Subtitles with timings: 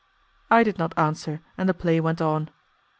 [0.49, 2.49] I did not answer, and the play went on.